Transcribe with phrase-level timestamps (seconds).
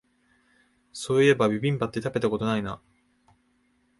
[0.93, 2.81] そういえばビビンバって食べたことないな